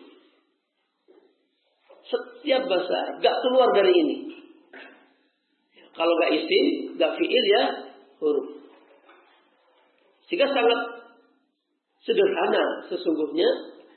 Setiap 2.06 2.68
bahasa 2.68 3.22
gak 3.24 3.36
keluar 3.46 3.70
dari 3.72 3.94
ini. 3.96 4.18
Kalau 5.96 6.14
gak 6.26 6.34
isim, 6.38 6.66
gak 6.98 7.16
fi'il, 7.18 7.46
ya 7.50 7.64
huruf. 8.22 8.48
Sehingga 10.30 10.48
sangat 10.52 11.01
sederhana 12.06 12.64
sesungguhnya 12.90 13.50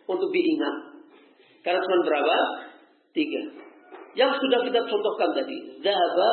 untuk 0.04 0.28
diingat. 0.32 0.76
Karena 1.64 1.80
cuma 1.80 2.04
berapa? 2.04 2.38
Tiga. 3.16 3.42
Yang 4.14 4.32
sudah 4.44 4.60
kita 4.68 4.80
contohkan 4.84 5.30
tadi. 5.32 5.80
Zahaba 5.80 6.30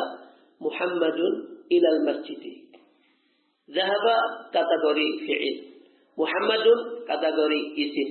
Muhammadun 0.60 1.64
ilal 1.72 2.00
masjidi. 2.04 2.68
Zahaba 3.72 4.16
kategori 4.52 5.08
fi'il. 5.24 5.56
Muhammadun 6.20 7.08
kategori 7.08 7.60
isim. 7.80 8.08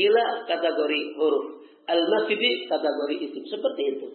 Ila 0.00 0.24
kategori 0.48 1.00
huruf. 1.20 1.68
Al-masjidi 1.84 2.64
kategori 2.64 3.16
isim. 3.28 3.44
Seperti 3.44 3.82
itu. 3.92 4.08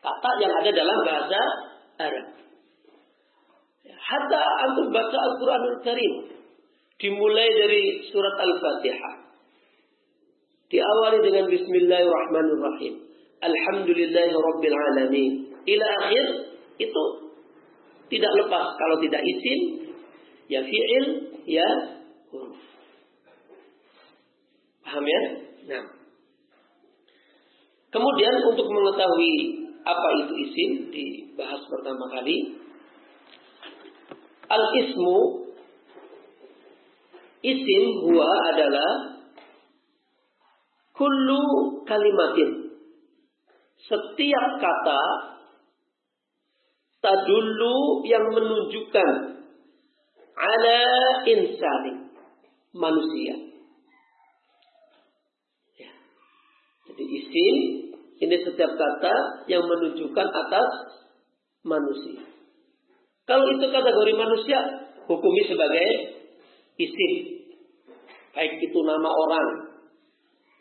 Kata 0.00 0.30
yang 0.40 0.54
ada 0.56 0.70
dalam 0.72 0.98
bahasa 1.04 1.40
Arab. 2.00 2.26
Hatta 3.84 4.40
antum 4.64 4.88
baca 4.88 5.18
Al-Quranul 5.20 5.78
Karim 5.84 6.37
dimulai 6.98 7.48
dari 7.54 7.82
surat 8.10 8.34
Al-Fatihah. 8.34 9.14
Diawali 10.68 11.18
dengan 11.24 11.46
Bismillahirrahmanirrahim. 11.48 12.94
Alhamdulillahi 13.38 14.34
Rabbil 14.34 14.76
Alamin. 14.76 15.32
Ila 15.64 15.86
akhir 16.04 16.26
itu 16.76 17.04
tidak 18.10 18.32
lepas 18.44 18.66
kalau 18.76 18.96
tidak 18.98 19.22
isim 19.22 19.88
ya 20.50 20.60
fi'il 20.60 21.06
ya 21.46 21.68
huruf. 22.34 22.58
Paham 24.82 25.04
ya? 25.06 25.22
Nah. 25.72 25.84
Kemudian 27.88 28.34
untuk 28.52 28.68
mengetahui 28.68 29.32
apa 29.86 30.08
itu 30.24 30.34
isim 30.44 30.70
dibahas 30.92 31.62
pertama 31.64 32.04
kali. 32.12 32.58
Al-ismu 34.48 35.47
isim 37.42 37.84
huwa 38.02 38.28
adalah 38.52 38.92
kullu 40.94 41.42
kalimatin. 41.86 42.50
Setiap 43.78 44.48
kata 44.58 45.02
tadullu 46.98 48.02
yang 48.04 48.26
menunjukkan 48.34 49.12
ala 50.34 50.82
insani 51.24 51.92
manusia. 52.74 53.34
Ya. 55.78 55.90
Jadi 56.90 57.04
isim 57.06 57.56
ini 58.18 58.36
setiap 58.42 58.74
kata 58.74 59.46
yang 59.46 59.62
menunjukkan 59.62 60.26
atas 60.26 60.70
manusia. 61.62 62.26
Kalau 63.30 63.46
itu 63.54 63.66
kategori 63.70 64.12
manusia, 64.18 64.58
hukumi 65.06 65.42
sebagai 65.46 66.17
isim. 66.78 67.12
Baik 68.32 68.62
itu 68.62 68.78
nama 68.86 69.10
orang. 69.10 69.48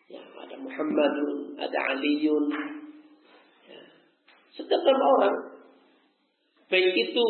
Ya, 0.10 0.23
ada 0.34 0.56
Muhammadun, 0.58 1.53
ada 1.62 1.80
Aliun. 1.93 2.45
Ya. 3.69 3.82
Setiap 4.58 4.82
nama 4.82 5.06
orang. 5.21 5.36
Baik 6.67 6.91
itu 6.97 7.25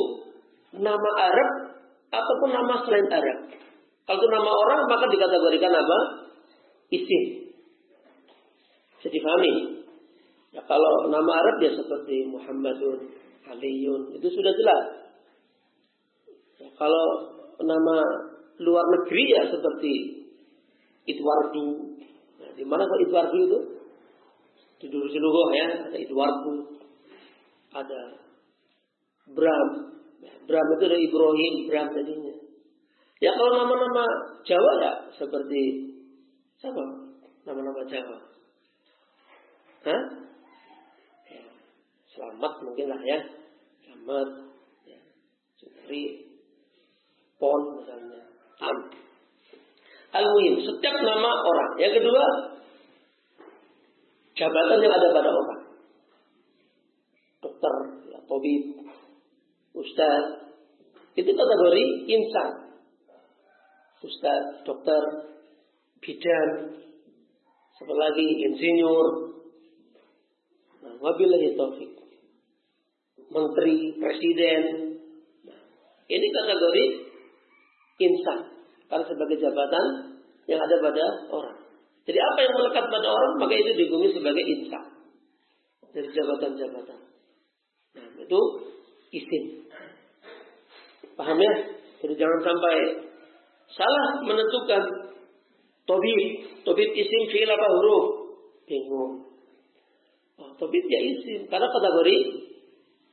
nama 0.71 1.09
Arab 1.19 1.51
ataupun 2.09 2.49
nama 2.55 2.73
selain 2.87 3.07
Arab. 3.11 3.39
Kalau 4.07 4.17
itu 4.23 4.29
nama 4.31 4.51
orang 4.55 4.79
maka 4.87 5.05
dikategorikan 5.11 5.73
apa? 5.75 5.99
Isim. 6.87 7.23
Bisa 8.97 9.11
difahami? 9.11 9.83
Ya, 10.55 10.63
kalau 10.63 11.11
nama 11.11 11.31
Arab 11.43 11.59
ya 11.59 11.75
seperti 11.75 12.23
Muhammadun, 12.31 13.11
Aliun, 13.51 14.15
itu 14.15 14.27
sudah 14.31 14.53
jelas. 14.55 14.85
Ya, 16.57 16.71
kalau 16.79 17.05
nama 17.61 17.97
luar 18.61 18.85
negeri 18.85 19.23
ya 19.33 19.41
seperti 19.49 19.93
Idwardu. 21.07 21.67
Nah, 22.41 22.51
di 22.57 22.63
mana 22.67 22.83
kok 22.83 23.01
Idwardu 23.07 23.37
itu? 23.39 23.59
Di 24.77 24.87
dulu 24.93 25.07
ya, 25.57 25.89
ada 25.89 25.97
Idwardu, 25.97 26.53
ada 27.73 28.01
Bram. 29.33 29.69
Bram 30.47 30.67
itu 30.79 30.85
dari 30.87 31.03
Ibrahim, 31.11 31.53
Bram 31.67 31.87
tadinya. 31.91 32.35
Ya 33.17 33.33
kalau 33.33 33.51
nama-nama 33.59 34.05
Jawa 34.45 34.71
ya 34.79 34.91
seperti 35.17 35.91
siapa? 36.61 36.83
Nama-nama 37.43 37.81
Jawa. 37.89 38.17
Hah? 39.87 40.01
Ya, 41.27 41.43
selamat 42.15 42.53
mungkin 42.63 42.87
lah 42.87 43.01
ya. 43.01 43.19
Selamat. 43.83 44.27
Ya. 44.85 44.99
Sutri. 45.59 46.26
Setiap 50.61 50.95
nama 51.01 51.31
orang. 51.41 51.71
Yang 51.81 52.03
kedua. 52.03 52.25
Jabatan 54.37 54.79
yang 54.85 54.93
ada 54.93 55.07
pada 55.09 55.29
orang. 55.33 55.61
Dokter. 57.41 57.73
Ya, 58.13 58.19
tabib 58.25 58.87
ustaz, 59.77 60.23
itu 61.13 61.29
kategori 61.29 61.83
insan. 62.09 62.49
Ustaz, 63.97 64.61
dokter, 64.61 65.01
bidan, 66.01 66.49
satu 67.77 67.93
lagi 67.93 68.27
insinyur, 68.45 69.07
nah, 70.85 70.93
wabillahi 71.01 71.57
taufik. 71.57 71.93
Menteri, 73.27 73.97
presiden. 73.97 74.63
Nah, 75.43 75.61
ini 76.07 76.27
kategori 76.29 76.85
insan. 78.05 78.39
Karena 78.87 79.03
sebagai 79.03 79.37
jabatan 79.41 80.06
yang 80.47 80.59
ada 80.63 80.75
pada 80.79 81.05
orang. 81.29 81.57
Jadi 82.07 82.19
apa 82.23 82.39
yang 82.39 82.53
melekat 82.55 82.85
pada 82.87 83.07
orang, 83.11 83.33
maka 83.35 83.53
itu 83.59 83.71
dihukumi 83.75 84.15
sebagai 84.15 84.43
insan. 84.47 84.85
Dari 85.91 86.07
jabatan-jabatan. 86.07 86.99
Nah, 87.99 88.07
itu 88.15 88.39
isim. 89.11 89.43
Paham 91.19 91.35
ya? 91.35 91.53
Jadi 91.99 92.13
jangan 92.15 92.39
sampai 92.47 92.75
salah 93.75 94.23
menentukan 94.23 94.83
tobit. 95.83 96.23
Tobit 96.63 96.89
isim 96.95 97.21
fi'il 97.27 97.51
apa 97.51 97.67
huruf? 97.67 98.05
Bingung. 98.63 99.27
Oh, 100.39 100.51
tobit 100.55 100.87
ya 100.87 100.99
isim. 101.11 101.51
Karena 101.51 101.67
kategori 101.67 102.17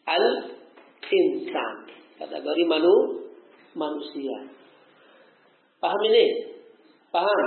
al-insan. 0.07 1.75
Kategori 2.15 2.63
manu, 2.71 3.27
manusia. 3.75 4.55
Paham 5.83 6.01
ini? 6.15 6.54
Paham? 7.15 7.41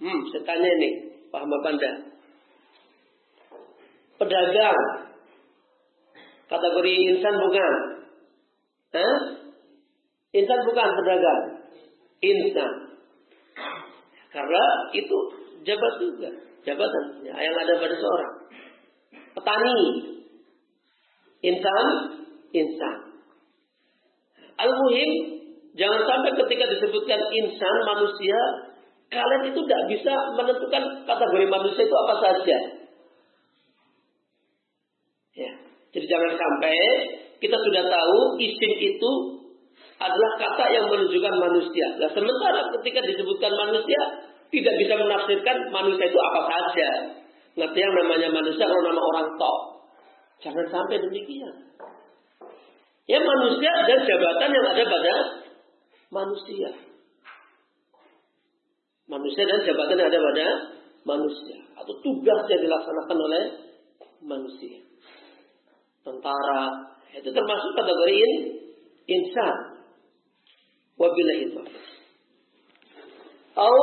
Hmm, 0.00 0.20
saya 0.32 0.42
tanya 0.48 0.68
ini. 0.80 0.90
Paham 1.28 1.52
apa 1.52 1.76
anda? 1.76 1.92
Pedagang. 4.16 4.80
Kategori 6.48 6.94
insan 7.12 7.34
bukan? 7.36 7.72
Hah? 8.96 9.16
Insan 10.32 10.60
bukan 10.64 10.88
pedagang. 10.96 11.42
Insan. 12.24 12.72
Karena 14.32 14.64
itu 14.96 15.18
jabat 15.68 15.94
juga. 16.00 16.30
Jabatan 16.64 17.04
yang 17.28 17.36
ada 17.36 17.76
pada 17.76 17.96
seorang. 18.00 18.34
Petani. 19.36 19.80
Insan. 21.44 21.86
Insan. 22.56 22.96
Al-Muhim. 24.56 25.12
Jangan 25.76 26.02
sampai 26.08 26.32
ketika 26.40 26.64
disebutkan 26.72 27.20
insan, 27.36 27.76
manusia. 27.84 28.40
Kalian 29.12 29.42
itu 29.46 29.60
tidak 29.64 29.82
bisa 29.92 30.14
menentukan 30.34 30.82
kategori 31.06 31.46
manusia 31.46 31.82
itu 31.86 31.96
apa 31.96 32.14
saja. 32.18 32.58
Ya. 35.34 35.52
Jadi 35.94 36.06
jangan 36.10 36.32
sampai 36.34 36.76
kita 37.38 37.56
sudah 37.58 37.84
tahu 37.86 38.18
isim 38.42 38.72
itu 38.82 39.10
adalah 39.98 40.30
kata 40.40 40.64
yang 40.74 40.86
menunjukkan 40.90 41.34
manusia. 41.38 41.86
Nah, 42.02 42.10
sementara 42.10 42.66
ketika 42.78 43.00
disebutkan 43.06 43.52
manusia, 43.54 44.00
tidak 44.50 44.74
bisa 44.78 44.94
menafsirkan 44.98 45.56
manusia 45.70 46.04
itu 46.10 46.18
apa 46.18 46.40
saja. 46.50 46.88
Ngerti 47.54 47.78
yang 47.78 47.94
namanya 47.94 48.28
manusia 48.34 48.66
kalau 48.66 48.82
nama 48.82 49.02
orang 49.14 49.28
tok. 49.38 49.58
Jangan 50.42 50.66
sampai 50.66 50.98
demikian. 50.98 51.54
Ya 53.04 53.20
manusia 53.20 53.72
dan 53.84 53.98
jabatan 54.02 54.50
yang 54.50 54.66
ada 54.74 54.84
pada 54.88 55.14
manusia. 56.10 56.93
Manusia 59.14 59.46
dan 59.46 59.62
jabatan 59.62 59.94
yang 59.94 60.10
ada 60.10 60.18
pada 60.18 60.46
manusia. 61.06 61.62
Atau 61.78 61.94
tugas 62.02 62.42
yang 62.50 62.62
dilaksanakan 62.66 63.18
oleh 63.22 63.44
manusia. 64.26 64.82
Tentara. 66.02 66.90
Itu 67.14 67.30
termasuk 67.30 67.70
kategori 67.78 68.18
insan. 69.06 69.86
Wabillahi 70.98 71.54
taufiq. 71.54 71.84
Atau 73.54 73.78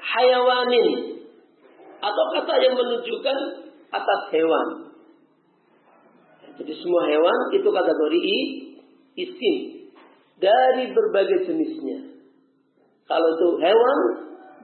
hayawanin 0.00 1.20
atau 2.00 2.24
kata 2.40 2.54
yang 2.64 2.72
menunjukkan 2.72 3.38
atas 3.92 4.20
hewan. 4.32 4.68
Jadi 6.56 6.72
semua 6.80 7.04
hewan 7.04 7.38
itu 7.52 7.68
kategori 7.68 8.20
isim 9.20 9.56
dari 10.40 10.88
berbagai 10.96 11.52
jenisnya. 11.52 12.16
Kalau 13.04 13.28
itu 13.36 13.48
hewan 13.60 13.98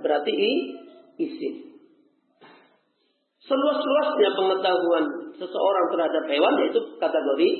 berarti 0.01 0.33
i, 0.33 0.53
isim. 1.21 1.55
Seluas-luasnya 3.47 4.31
pengetahuan 4.35 5.05
seseorang 5.39 5.87
terhadap 5.95 6.25
hewan 6.27 6.55
yaitu 6.67 6.81
kategori 6.99 7.51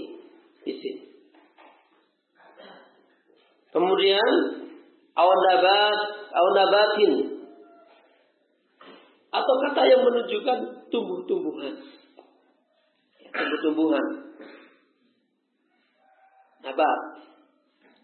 isim. 0.67 0.97
Kemudian 3.71 4.33
awan 5.15 5.41
nabat, 5.47 6.01
awan 6.33 6.55
nabatin 6.59 7.13
atau 9.37 9.55
kata 9.69 9.83
yang 9.85 10.01
menunjukkan 10.01 10.59
tumbuh-tumbuhan. 10.89 11.75
Tumbuh-tumbuhan. 13.31 14.07
Nabat. 16.65 17.01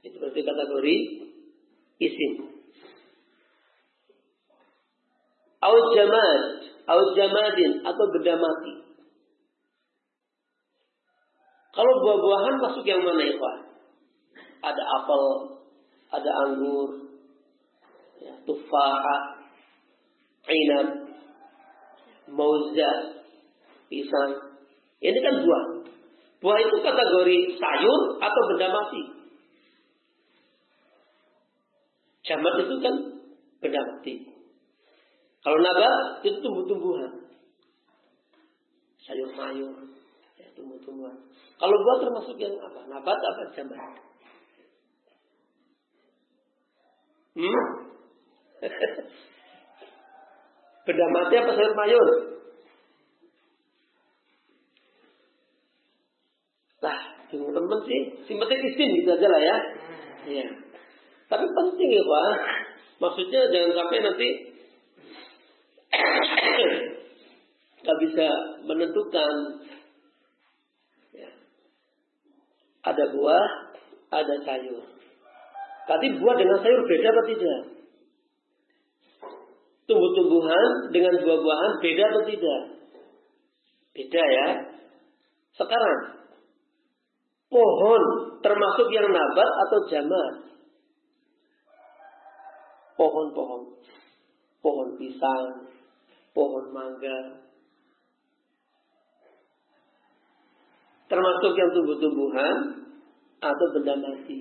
Itu 0.04 0.16
berarti 0.20 0.40
kategori 0.44 0.96
isim. 1.98 2.51
Au 5.62 5.76
jamad, 5.94 6.42
au 6.90 7.00
jamadin 7.14 7.72
atau 7.86 8.04
benda 8.10 8.34
mati. 8.34 8.74
Kalau 11.72 11.92
buah-buahan 12.04 12.54
masuk 12.60 12.84
yang 12.84 13.00
mana 13.00 13.22
ya 13.24 13.38
Pak? 13.38 13.56
Ada 14.62 14.82
apel, 15.00 15.24
ada 16.12 16.30
anggur, 16.44 16.90
ya, 18.20 18.32
tufah, 18.44 19.06
inab, 20.50 20.88
mauza, 22.28 22.92
pisang. 23.88 24.32
Ini 25.00 25.18
kan 25.18 25.34
buah. 25.46 25.64
Buah 26.42 26.58
itu 26.58 26.76
kategori 26.82 27.38
sayur 27.56 28.00
atau 28.18 28.42
benda 28.52 28.68
mati. 28.74 29.02
Jamat 32.26 32.54
itu 32.66 32.74
kan 32.82 32.94
benda 33.62 33.80
mati. 33.80 34.31
Kalau 35.42 35.58
naga 35.58 36.22
itu 36.22 36.38
tumbuh-tumbuhan. 36.38 37.26
Sayur-sayur, 39.02 39.74
ya, 40.38 40.46
tumbuh-tumbuhan. 40.54 41.18
Kalau 41.58 41.74
buah 41.74 41.98
termasuk 41.98 42.38
yang 42.38 42.54
apa? 42.62 42.86
Nabat 42.86 43.18
apa 43.18 43.50
jamat? 43.58 43.94
Hmm? 47.32 47.62
benda 50.86 51.06
mati 51.14 51.34
apa 51.38 51.50
sayur 51.54 51.74
mayur? 51.74 52.08
Nah, 56.82 56.98
bingung 57.30 57.54
teman 57.54 57.80
sih, 57.86 58.00
si 58.26 58.34
penting 58.34 58.60
isin 58.66 58.90
gitu 58.98 59.10
aja 59.14 59.26
lah 59.30 59.38
ya. 59.42 59.56
Iya. 60.26 60.46
Tapi 61.30 61.44
penting 61.46 61.88
ya 61.94 62.02
Pak. 62.02 62.26
Maksudnya 62.98 63.40
jangan 63.50 63.72
sampai 63.78 63.98
nanti 64.02 64.28
nggak 67.82 67.98
bisa 68.08 68.26
menentukan. 68.64 69.34
Ya. 71.12 71.30
Ada 72.86 73.04
buah, 73.12 73.46
ada 74.10 74.34
sayur. 74.46 74.84
Tapi 75.88 76.06
buah 76.16 76.36
dengan 76.38 76.58
sayur 76.62 76.82
beda 76.86 77.08
atau 77.10 77.24
tidak? 77.26 77.60
Tumbuh-tumbuhan 79.90 80.94
dengan 80.94 81.14
buah-buahan 81.20 81.72
beda 81.82 82.04
atau 82.06 82.22
tidak? 82.24 82.60
Beda 83.92 84.22
ya. 84.24 84.48
Sekarang 85.52 86.22
Pohon 87.52 88.02
termasuk 88.40 88.88
yang 88.96 89.12
nabat 89.12 89.50
atau 89.68 89.78
jamad? 89.92 90.34
Pohon-pohon. 92.96 93.62
Pohon 94.64 94.88
pisang, 94.96 95.68
pohon 96.32 96.64
mangga. 96.72 97.44
Termasuk 101.08 101.52
yang 101.56 101.70
tumbuh-tumbuhan 101.76 102.56
atau 103.40 103.66
benda 103.76 103.94
mati. 104.00 104.38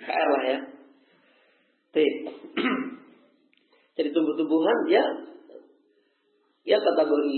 KR 0.00 0.28
lah 0.34 0.42
ya. 0.42 0.58
T. 1.94 1.96
Jadi 3.98 4.08
tumbuh-tumbuhan 4.10 4.78
ya 4.90 5.04
ya 6.64 6.78
kategori 6.78 7.36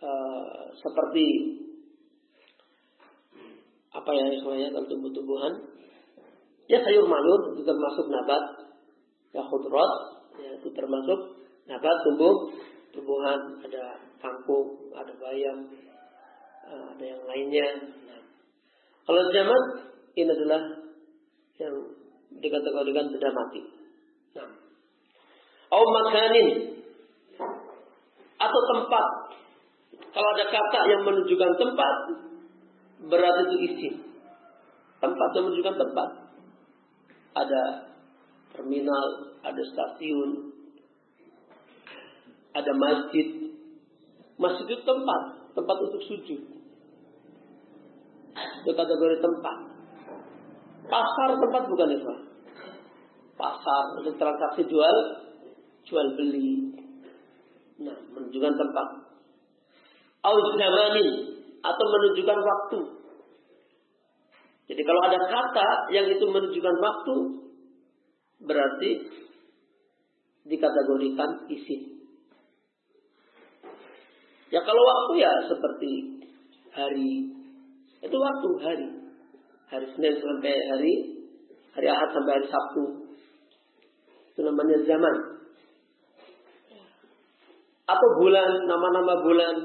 uh, 0.00 0.62
seperti 0.78 1.26
apa 3.90 4.10
ya 4.14 4.26
istilahnya 4.38 4.68
kalau 4.70 4.86
tumbuh-tumbuhan 4.86 5.54
ya 6.70 6.78
sayur 6.78 7.06
mayur 7.10 7.40
itu 7.58 7.62
termasuk 7.66 8.06
nabat 8.06 8.70
ya 9.34 9.42
khudrat 9.42 9.92
ya 10.38 10.50
itu 10.62 10.68
termasuk 10.70 11.18
nabat 11.66 11.96
tumbuh 12.06 12.54
tumbuhan 12.94 13.58
ada 13.66 13.98
kangkung 14.22 14.94
ada 14.94 15.10
bayam 15.18 15.66
uh, 16.70 16.84
ada 16.94 17.04
yang 17.04 17.22
lainnya 17.26 17.66
nah, 18.06 18.22
kalau 19.02 19.22
zaman 19.34 19.62
ini 20.14 20.30
adalah 20.30 20.62
yang 21.58 21.74
dikategorikan 22.38 23.10
benda 23.10 23.30
mati 23.34 23.62
nah 24.38 24.50
makanin 25.70 26.80
atau 28.40 28.60
tempat. 28.74 29.06
Kalau 30.10 30.28
ada 30.34 30.44
kata 30.48 30.80
yang 30.90 31.02
menunjukkan 31.04 31.52
tempat, 31.60 31.94
berarti 33.06 33.40
itu 33.46 33.56
isim. 33.68 33.94
Tempat 34.98 35.28
yang 35.36 35.44
menunjukkan 35.46 35.76
tempat. 35.76 36.08
Ada 37.40 37.62
terminal, 38.52 39.06
ada 39.40 39.62
stasiun, 39.72 40.52
ada 42.52 42.72
masjid. 42.76 43.26
Masjid 44.40 44.66
itu 44.68 44.84
tempat, 44.84 45.22
tempat 45.52 45.76
untuk 45.84 46.00
sujud. 46.04 46.40
Itu 48.64 48.70
kategori 48.72 49.16
tempat. 49.20 49.56
Pasar 50.88 51.28
tempat 51.38 51.62
bukan 51.68 51.88
itu. 51.92 52.14
Pasar 53.36 53.82
untuk 54.00 54.16
transaksi 54.20 54.68
jual, 54.68 54.96
jual 55.88 56.06
beli. 56.16 56.76
Nah, 57.80 57.96
menunjukkan 58.12 58.54
tempat. 58.60 58.88
Au 60.20 60.36
zamanin 60.36 61.08
atau 61.64 61.84
menunjukkan 61.88 62.38
waktu. 62.44 62.99
Jadi 64.70 64.82
kalau 64.86 65.02
ada 65.02 65.18
kata 65.18 65.68
yang 65.90 66.06
itu 66.06 66.22
menunjukkan 66.22 66.76
waktu, 66.78 67.16
berarti 68.46 68.90
dikategorikan 70.46 71.50
isim. 71.50 72.06
Ya 74.54 74.62
kalau 74.62 74.82
waktu 74.82 75.12
ya 75.26 75.32
seperti 75.50 75.92
hari, 76.70 77.34
itu 77.98 78.16
waktu 78.16 78.48
hari. 78.62 78.88
Hari 79.70 79.86
Senin 79.94 80.18
sampai 80.18 80.54
hari 80.70 80.94
hari 81.74 81.86
Ahad 81.86 82.10
sampai 82.14 82.32
hari 82.38 82.46
Sabtu. 82.50 82.84
Itu 84.34 84.40
namanya 84.46 84.82
zaman 84.86 85.14
atau 87.90 88.08
bulan, 88.22 88.50
nama-nama 88.70 89.14
bulan. 89.26 89.56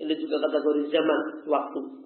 Ini 0.00 0.14
juga 0.16 0.40
kategori 0.46 0.88
zaman, 0.88 1.20
waktu. 1.44 1.99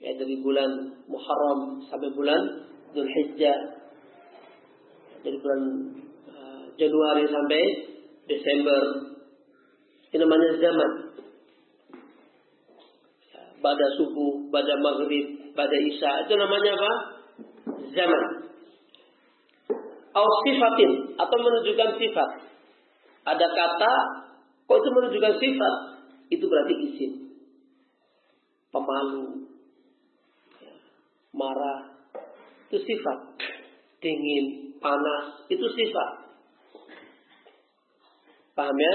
Ya, 0.00 0.16
dari 0.16 0.40
bulan 0.40 0.96
Muharram 1.04 1.84
sampai 1.84 2.08
bulan 2.16 2.40
Dhul 2.96 3.04
Hijjah. 3.04 3.58
Dari 5.20 5.36
bulan 5.36 5.62
uh, 6.24 6.62
Januari 6.80 7.28
sampai 7.28 7.62
Desember. 8.24 8.82
Ini 10.10 10.16
namanya 10.24 10.48
zaman. 10.56 10.90
Ya, 13.28 13.42
pada 13.60 13.86
subuh, 14.00 14.48
pada 14.48 14.74
maghrib, 14.80 15.52
pada 15.52 15.76
isya. 15.76 16.24
Itu 16.24 16.34
namanya 16.40 16.70
apa? 16.80 16.92
Zaman. 17.92 18.22
Sifatin 20.20 21.16
atau 21.20 21.36
menunjukkan 21.36 22.00
sifat 22.00 22.50
ada 23.24 23.46
kata, 23.46 23.94
kok 24.64 24.78
itu 24.80 24.90
menunjukkan 24.90 25.34
sifat, 25.36 25.74
itu 26.32 26.44
berarti 26.48 26.74
isim. 26.88 27.12
Pemalu, 28.70 29.44
marah, 31.34 31.80
itu 32.70 32.78
sifat. 32.82 33.18
Dingin, 34.00 34.76
panas, 34.80 35.44
itu 35.52 35.66
sifat. 35.76 36.10
Paham 38.56 38.76
ya? 38.76 38.94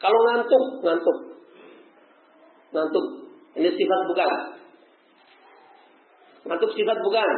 Kalau 0.00 0.18
ngantuk, 0.24 0.64
ngantuk. 0.84 1.18
Ngantuk. 2.70 3.06
Ini 3.60 3.68
sifat 3.68 4.00
bukan. 4.08 4.30
Ngantuk 6.48 6.70
sifat 6.72 6.98
bukan. 7.04 7.36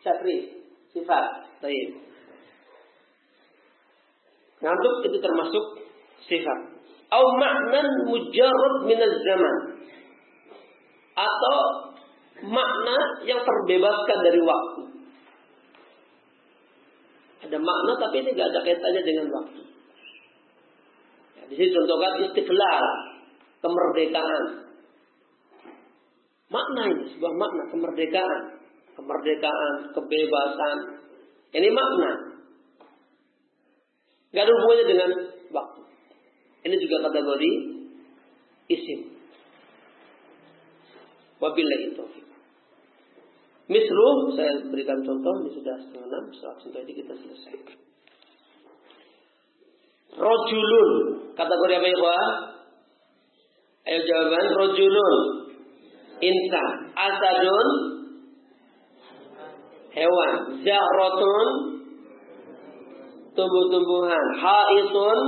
Syafri, 0.00 0.36
sifat. 0.94 1.24
Baik. 1.60 1.88
Ngantuk 4.62 4.94
itu 5.04 5.18
termasuk 5.20 5.64
sifat. 6.24 6.75
Au 7.16 7.24
ma'nan 7.40 7.86
mujarrad 8.04 8.74
min 8.84 9.00
zaman 9.00 9.56
atau 11.16 11.58
makna 12.44 12.98
yang 13.24 13.40
terbebaskan 13.40 14.18
dari 14.20 14.40
waktu. 14.44 14.82
Ada 17.48 17.56
makna 17.56 17.92
tapi 17.96 18.20
ini 18.20 18.36
tidak 18.36 18.52
ada 18.52 18.60
kaitannya 18.68 19.02
dengan 19.06 19.26
waktu. 19.32 19.62
Ya, 21.40 21.42
di 21.48 21.54
sini 21.56 21.72
contohkan 21.72 22.12
istiqlal, 22.28 22.84
kemerdekaan. 23.64 24.44
Makna 26.52 26.82
ini 26.92 27.04
sebuah 27.16 27.32
makna 27.32 27.62
kemerdekaan, 27.72 28.42
kemerdekaan, 28.92 29.72
kebebasan, 29.96 30.78
ini 31.56 31.68
makna. 31.72 32.10
Gak 34.36 34.44
ada 34.44 34.52
hubungannya 34.52 34.84
dengan 34.84 35.10
waktu. 35.54 35.80
Ini 36.66 36.76
juga 36.82 37.06
kategori 37.06 37.50
isim. 38.66 39.00
Wabillahi 41.38 41.94
taufiq. 41.94 42.26
Mislu, 43.70 44.06
saya 44.34 44.62
berikan 44.66 44.98
contoh, 45.06 45.46
ini 45.46 45.50
sudah 45.58 45.74
setengah 45.78 46.06
enam, 46.10 46.24
setelah 46.34 46.56
contoh 46.58 46.80
ini 46.82 46.92
kita 47.02 47.14
selesai. 47.18 47.54
Rojulun, 50.16 50.90
kategori 51.38 51.74
apa 51.78 51.88
ya? 51.90 52.22
Ayo 53.86 54.00
jawaban, 54.02 54.46
rojulun, 54.58 55.16
insan, 56.18 56.74
asadun, 56.94 57.68
hewan, 59.94 60.34
zahrotun, 60.66 61.48
tumbuh-tumbuhan, 63.38 64.26
haitun, 64.40 65.18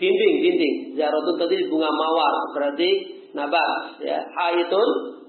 dinding, 0.00 0.34
dinding. 0.40 0.74
Zahrotun 0.96 1.36
tadi 1.36 1.68
bunga 1.68 1.92
mawar, 1.92 2.34
berarti 2.56 2.90
nabat, 3.36 4.00
ya. 4.00 4.18
Haitun, 4.32 5.20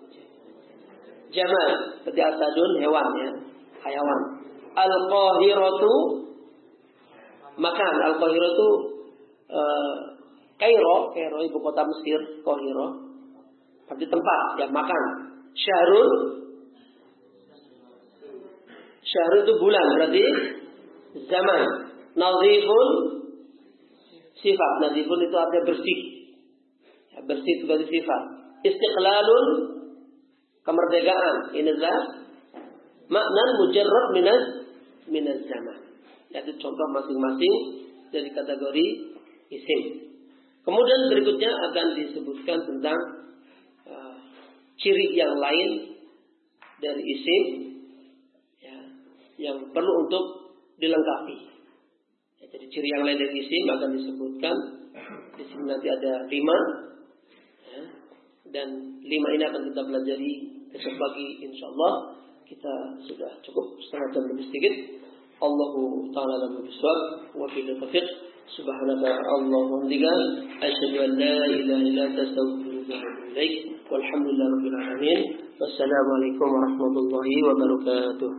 jamal. 1.32 1.70
Seperti 2.04 2.22
asadun 2.22 2.72
hewan 2.84 3.08
ya. 3.18 3.30
Hayawan. 3.82 4.20
Al 4.76 4.94
qahiratu 5.08 5.94
makan. 7.58 7.94
Al 8.04 8.16
qahiratu 8.20 8.68
uh, 9.50 9.96
Kairo. 10.60 10.96
Kairo 11.16 11.38
ibu 11.42 11.58
kota 11.58 11.82
Mesir 11.88 12.20
Qahiro. 12.44 12.88
Berarti 13.88 14.06
tempat 14.08 14.42
ya 14.60 14.68
makan. 14.70 15.02
Syahrul 15.56 16.12
syahrul 19.02 19.40
itu 19.48 19.54
bulan. 19.58 19.86
Berarti 19.98 20.26
zaman. 21.28 21.62
Nazifun 22.12 22.88
sifat 24.42 24.72
nazifun 24.82 25.20
itu 25.22 25.36
artinya 25.38 25.64
bersih 25.70 26.00
ya, 27.14 27.20
bersih 27.24 27.52
itu 27.62 27.64
berarti 27.70 27.88
sifat 27.88 28.22
istiqlalun 28.66 29.48
kemerdekaan. 30.62 31.58
Ini 31.58 31.70
adalah 31.74 32.00
makna 33.10 33.44
mujarrad 33.62 34.08
minaz 34.14 34.44
minaz 35.10 35.40
zaman. 35.46 35.80
Yaitu 36.32 36.56
contoh 36.62 36.88
masing-masing 36.96 37.56
dari 38.14 38.30
kategori 38.32 38.88
isim. 39.52 39.82
Kemudian 40.62 41.10
berikutnya 41.10 41.52
akan 41.72 41.88
disebutkan 41.98 42.60
tentang 42.70 43.00
uh, 43.90 44.16
ciri 44.78 45.18
yang 45.18 45.34
lain 45.36 45.98
dari 46.80 47.02
isim 47.02 47.44
ya, 48.62 48.78
yang 49.42 49.58
perlu 49.74 50.08
untuk 50.08 50.54
dilengkapi. 50.78 51.38
Jadi 52.52 52.66
ciri 52.68 52.88
yang 52.92 53.04
lain 53.08 53.16
dari 53.16 53.34
isim 53.40 53.64
akan 53.72 53.90
disebutkan. 53.96 54.56
Di 55.40 55.44
sini 55.48 55.64
nanti 55.64 55.88
ada 55.88 56.28
lima. 56.28 56.58
Ya, 57.64 57.82
dan 58.52 58.68
lima 59.00 59.28
ini 59.40 59.44
akan 59.48 59.62
kita 59.72 59.82
pelajari 59.88 60.32
besok 60.76 60.96
pagi 61.00 61.28
insya 61.48 61.66
Allah. 61.72 61.94
Kita 62.44 62.74
sudah 63.08 63.32
cukup 63.40 63.80
setengah 63.80 64.08
jam 64.12 64.24
lebih 64.36 64.46
sedikit. 64.52 64.76
Allahu 65.42 66.12
ta'ala 66.12 66.36
lahu 66.46 66.62
biswab 66.68 67.00
wa 67.34 67.48
bila 67.48 67.72
taufiq. 67.80 68.08
Subhanaka 68.52 69.16
Allahumma 69.16 69.88
hamdika 69.88 70.12
asyhadu 70.60 71.08
an 71.08 71.12
la 71.16 71.36
ilaha 71.56 71.82
illa 71.88 72.04
anta 72.12 72.22
astaghfiruka 72.28 73.00
wa 73.00 73.26
ilaik. 73.32 73.54
Walhamdulillahi 73.88 74.52
rabbil 74.60 74.78
alamin. 74.84 75.20
Wassalamu 75.56 76.10
alaikum 76.20 76.48
warahmatullahi 76.52 77.36
wabarakatuh 77.48 78.32